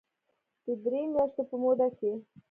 [0.65, 2.11] د درې مياشتو په موده کې